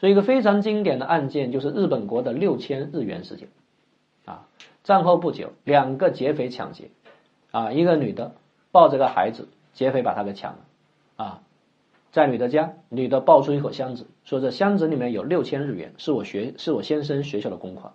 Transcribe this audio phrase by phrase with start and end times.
[0.00, 3.48] 所以一个非常经典的案件就是日本国的六千日元事件，
[4.24, 4.48] 啊，
[4.82, 6.90] 战后不久，两个劫匪抢劫，
[7.50, 8.34] 啊，一个女的
[8.72, 10.58] 抱着个孩子，劫匪把她给抢了，
[11.16, 11.42] 啊，
[12.12, 17.92] 在女的家，女的抱出一口箱子，说这箱子里面有六千日元，是我学是我先生学校的公款，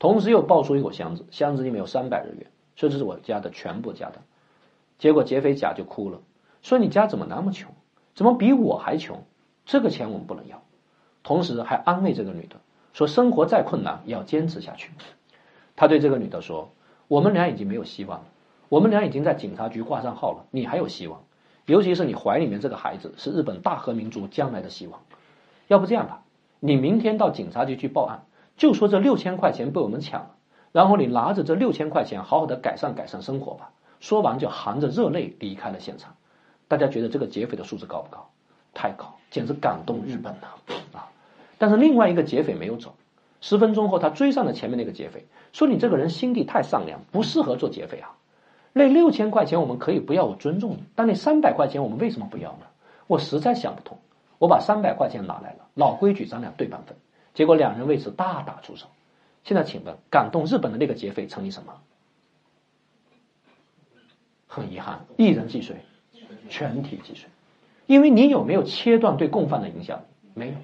[0.00, 4.20] 同时又抱出一口箱子，箱子里面有三百日元，说这是我家的全部家当，
[4.98, 6.22] 结果劫匪甲就哭了，
[6.60, 7.72] 说你家怎么那么穷，
[8.16, 9.22] 怎么比我还穷？
[9.64, 10.60] 这个钱我们不能要。
[11.26, 12.54] 同时还安慰这个女的
[12.92, 14.92] 说：“生活再困难也要坚持下去。”
[15.74, 16.70] 他对这个女的说
[17.08, 18.26] ：“我们俩已经没有希望了，
[18.68, 21.24] 我们俩已经在警察局挂上号了，你还有希望。
[21.64, 25.00] 尤其是你怀里面这个孩子是日本大和民族将来的希望。
[25.66, 26.22] 要不这样吧，
[26.60, 28.22] 你明天到警察局去报案，
[28.56, 30.30] 就说这六千块钱被我们抢了，
[30.70, 36.14] 然后你拿着这六千块钱好好的改善改善生活吧。”说完就含着热泪离开了现场。
[36.68, 38.30] 大家觉得这个劫匪的素质高不高？
[38.72, 40.40] 太高，简直感动日本了
[40.92, 41.08] 啊！
[41.58, 42.94] 但是另外一个劫匪没有走，
[43.40, 48.16] 十分钟后他追上了前面那个劫匪，说：“你这个人心地太善良，不适合做劫匪啊！
[48.72, 52.66] 那六千块钱我们可以不要，我尊重你，但那三百块钱我们为什么不要呢？
[53.06, 53.98] 我实在想不通。
[54.38, 56.94] 我把三百块钱拿来了，老规矩，咱俩对半分。
[57.32, 58.86] 结果两人为此大打出手。
[59.44, 61.72] 现在请问，感动日本的那个劫匪成你什么？
[64.46, 65.76] 很遗憾，一人既遂，
[66.50, 67.28] 全体既遂，
[67.86, 70.02] 因为你有没有切断对共犯的影响？
[70.34, 70.54] 没有。”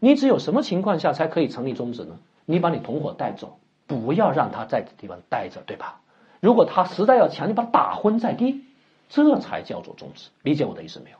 [0.00, 2.18] 你只有什么情况下才可以成立宗旨呢？
[2.46, 6.00] 你把你同伙带走，不要让他在这地方待着，对吧？
[6.40, 8.64] 如果他实在要强，你把他打昏在地，
[9.08, 10.30] 这才叫做宗旨。
[10.42, 11.16] 理解我的意思没有？